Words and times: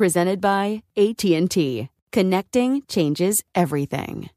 Presented 0.00 0.40
by 0.40 0.82
AT&T. 0.96 1.90
Connecting 2.10 2.82
changes 2.88 3.44
everything. 3.54 4.30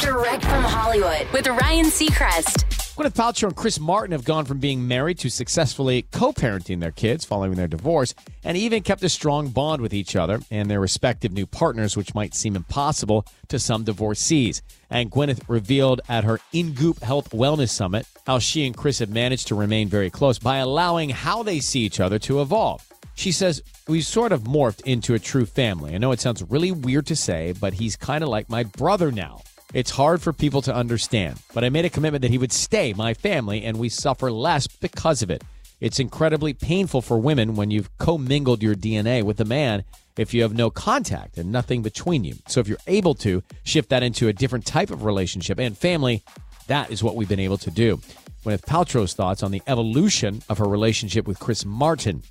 Direct 0.00 0.42
from 0.42 0.64
Hollywood 0.64 1.26
with 1.30 1.46
Ryan 1.46 1.84
Seacrest. 1.88 2.64
Gwyneth 2.94 3.12
Paltrow 3.12 3.48
and 3.48 3.56
Chris 3.56 3.78
Martin 3.78 4.12
have 4.12 4.24
gone 4.24 4.46
from 4.46 4.60
being 4.60 4.88
married 4.88 5.18
to 5.18 5.28
successfully 5.28 6.06
co-parenting 6.10 6.80
their 6.80 6.90
kids 6.90 7.26
following 7.26 7.56
their 7.56 7.68
divorce, 7.68 8.14
and 8.44 8.56
even 8.56 8.82
kept 8.82 9.02
a 9.02 9.10
strong 9.10 9.48
bond 9.48 9.82
with 9.82 9.92
each 9.92 10.16
other 10.16 10.40
and 10.50 10.70
their 10.70 10.80
respective 10.80 11.32
new 11.32 11.44
partners, 11.44 11.98
which 11.98 12.14
might 12.14 12.34
seem 12.34 12.56
impossible 12.56 13.26
to 13.48 13.58
some 13.58 13.84
divorcees. 13.84 14.62
And 14.88 15.10
Gwyneth 15.10 15.42
revealed 15.48 16.00
at 16.08 16.24
her 16.24 16.40
InGoop 16.54 17.02
Health 17.02 17.28
Wellness 17.28 17.68
Summit 17.68 18.06
how 18.26 18.38
she 18.38 18.64
and 18.66 18.74
Chris 18.74 19.00
have 19.00 19.10
managed 19.10 19.48
to 19.48 19.54
remain 19.54 19.86
very 19.86 20.08
close 20.08 20.38
by 20.38 20.56
allowing 20.58 21.10
how 21.10 21.42
they 21.42 21.60
see 21.60 21.80
each 21.80 22.00
other 22.00 22.18
to 22.20 22.40
evolve. 22.40 22.82
She 23.14 23.32
says, 23.32 23.62
We've 23.86 24.06
sort 24.06 24.32
of 24.32 24.42
morphed 24.42 24.82
into 24.82 25.14
a 25.14 25.18
true 25.18 25.46
family. 25.46 25.94
I 25.94 25.98
know 25.98 26.12
it 26.12 26.20
sounds 26.20 26.42
really 26.42 26.72
weird 26.72 27.06
to 27.06 27.16
say, 27.16 27.52
but 27.52 27.74
he's 27.74 27.96
kind 27.96 28.24
of 28.24 28.30
like 28.30 28.48
my 28.48 28.64
brother 28.64 29.12
now. 29.12 29.42
It's 29.72 29.90
hard 29.90 30.22
for 30.22 30.32
people 30.32 30.62
to 30.62 30.74
understand, 30.74 31.40
but 31.52 31.64
I 31.64 31.68
made 31.68 31.84
a 31.84 31.90
commitment 31.90 32.22
that 32.22 32.30
he 32.30 32.38
would 32.38 32.52
stay 32.52 32.92
my 32.92 33.12
family 33.12 33.64
and 33.64 33.76
we 33.76 33.88
suffer 33.88 34.30
less 34.30 34.66
because 34.66 35.22
of 35.22 35.30
it. 35.30 35.42
It's 35.80 35.98
incredibly 35.98 36.54
painful 36.54 37.02
for 37.02 37.18
women 37.18 37.56
when 37.56 37.70
you've 37.70 37.96
commingled 37.98 38.62
your 38.62 38.76
DNA 38.76 39.22
with 39.22 39.40
a 39.40 39.44
man 39.44 39.84
if 40.16 40.32
you 40.32 40.42
have 40.42 40.54
no 40.54 40.70
contact 40.70 41.36
and 41.36 41.50
nothing 41.50 41.82
between 41.82 42.24
you. 42.24 42.36
So 42.46 42.60
if 42.60 42.68
you're 42.68 42.78
able 42.86 43.14
to 43.16 43.42
shift 43.64 43.90
that 43.90 44.02
into 44.02 44.28
a 44.28 44.32
different 44.32 44.64
type 44.64 44.90
of 44.90 45.04
relationship 45.04 45.58
and 45.58 45.76
family, 45.76 46.22
that 46.68 46.90
is 46.90 47.02
what 47.02 47.16
we've 47.16 47.28
been 47.28 47.40
able 47.40 47.58
to 47.58 47.70
do. 47.70 48.00
Gwyneth 48.44 48.62
Paltrow's 48.62 49.14
thoughts 49.14 49.42
on 49.42 49.50
the 49.50 49.62
evolution 49.66 50.42
of 50.48 50.58
her 50.58 50.68
relationship 50.68 51.26
with 51.26 51.40
Chris 51.40 51.64
Martin. 51.64 52.22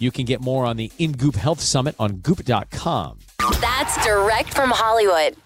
You 0.00 0.10
can 0.10 0.24
get 0.24 0.40
more 0.40 0.64
on 0.64 0.78
the 0.78 0.90
In 0.98 1.12
InGoop 1.12 1.36
Health 1.36 1.60
Summit 1.60 1.94
on 1.98 2.16
goop.com. 2.16 3.18
That's 3.60 4.04
direct 4.04 4.54
from 4.54 4.70
Hollywood. 4.70 5.36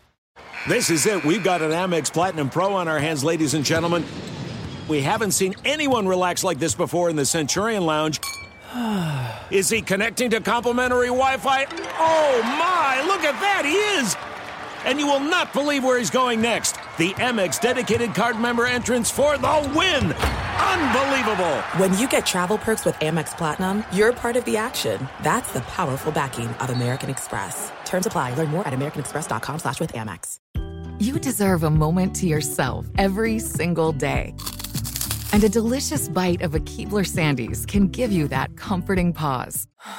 This 0.68 0.90
is 0.90 1.06
it. 1.06 1.24
We've 1.24 1.42
got 1.42 1.60
an 1.60 1.72
Amex 1.72 2.12
Platinum 2.12 2.48
Pro 2.48 2.72
on 2.72 2.86
our 2.86 3.00
hands, 3.00 3.24
ladies 3.24 3.54
and 3.54 3.64
gentlemen. 3.64 4.04
We 4.88 5.02
haven't 5.02 5.32
seen 5.32 5.54
anyone 5.64 6.06
relax 6.06 6.44
like 6.44 6.60
this 6.60 6.74
before 6.74 7.10
in 7.10 7.16
the 7.16 7.26
Centurion 7.26 7.84
Lounge. 7.84 8.20
Is 9.50 9.68
he 9.68 9.82
connecting 9.82 10.30
to 10.30 10.40
complimentary 10.40 11.08
Wi 11.08 11.36
Fi? 11.38 11.66
Oh 11.98 12.42
my, 12.42 13.04
look 13.06 13.22
at 13.24 13.38
that! 13.40 13.64
He 13.64 13.74
is! 14.00 14.16
And 14.84 14.98
you 14.98 15.06
will 15.06 15.20
not 15.20 15.52
believe 15.52 15.82
where 15.82 15.98
he's 15.98 16.10
going 16.10 16.40
next. 16.40 16.76
The 16.98 17.10
Amex 17.14 17.60
dedicated 17.60 18.14
card 18.14 18.38
member 18.38 18.66
entrance 18.66 19.10
for 19.10 19.36
the 19.36 19.72
win! 19.74 20.14
Unbelievable! 20.60 21.56
When 21.78 21.96
you 21.98 22.08
get 22.08 22.26
travel 22.26 22.58
perks 22.58 22.84
with 22.84 22.94
Amex 22.96 23.36
Platinum, 23.36 23.84
you're 23.92 24.12
part 24.12 24.36
of 24.36 24.44
the 24.44 24.56
action. 24.56 25.08
That's 25.22 25.52
the 25.52 25.60
powerful 25.60 26.12
backing 26.12 26.48
of 26.48 26.70
American 26.70 27.10
Express. 27.10 27.70
Terms 27.84 28.06
apply. 28.06 28.34
Learn 28.34 28.48
more 28.48 28.66
at 28.66 28.72
americanexpress.com 28.72 29.58
slash 29.58 29.80
with 29.80 29.92
Amex. 29.92 30.38
You 31.00 31.18
deserve 31.18 31.64
a 31.64 31.70
moment 31.70 32.14
to 32.16 32.26
yourself 32.26 32.86
every 32.98 33.38
single 33.40 33.92
day. 33.92 34.34
And 35.32 35.42
a 35.42 35.48
delicious 35.48 36.08
bite 36.08 36.42
of 36.42 36.54
a 36.54 36.60
Keebler 36.60 37.04
Sandies 37.04 37.66
can 37.66 37.88
give 37.88 38.12
you 38.12 38.28
that 38.28 38.56
comforting 38.56 39.12
pause. 39.12 39.66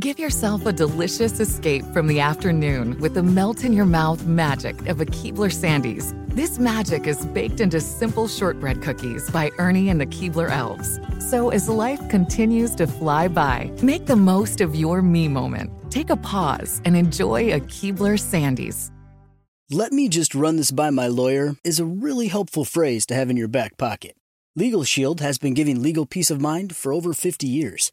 Give 0.00 0.18
yourself 0.18 0.66
a 0.66 0.72
delicious 0.72 1.38
escape 1.38 1.84
from 1.92 2.08
the 2.08 2.18
afternoon 2.18 2.98
with 2.98 3.14
the 3.14 3.22
melt 3.22 3.62
in 3.62 3.72
your 3.72 3.86
mouth 3.86 4.26
magic 4.26 4.88
of 4.88 5.00
a 5.00 5.06
Keebler 5.06 5.52
Sandies. 5.52 6.12
This 6.34 6.58
magic 6.58 7.06
is 7.06 7.24
baked 7.26 7.60
into 7.60 7.80
simple 7.80 8.26
shortbread 8.26 8.82
cookies 8.82 9.30
by 9.30 9.52
Ernie 9.58 9.88
and 9.88 10.00
the 10.00 10.06
Keebler 10.06 10.50
Elves. 10.50 10.98
So 11.30 11.50
as 11.50 11.68
life 11.68 12.08
continues 12.08 12.74
to 12.74 12.88
fly 12.88 13.28
by, 13.28 13.70
make 13.84 14.06
the 14.06 14.16
most 14.16 14.60
of 14.60 14.74
your 14.74 15.00
me 15.00 15.28
moment. 15.28 15.70
Take 15.92 16.10
a 16.10 16.16
pause 16.16 16.82
and 16.84 16.96
enjoy 16.96 17.52
a 17.52 17.60
Keebler 17.60 18.18
Sandies. 18.18 18.90
Let 19.70 19.92
me 19.92 20.08
just 20.08 20.34
run 20.34 20.56
this 20.56 20.72
by 20.72 20.90
my 20.90 21.06
lawyer 21.06 21.54
is 21.62 21.78
a 21.78 21.84
really 21.84 22.26
helpful 22.26 22.64
phrase 22.64 23.06
to 23.06 23.14
have 23.14 23.30
in 23.30 23.36
your 23.36 23.46
back 23.46 23.78
pocket. 23.78 24.16
Legal 24.56 24.82
Shield 24.82 25.20
has 25.20 25.38
been 25.38 25.54
giving 25.54 25.82
legal 25.82 26.04
peace 26.04 26.32
of 26.32 26.40
mind 26.40 26.74
for 26.74 26.92
over 26.92 27.12
50 27.12 27.46
years. 27.46 27.92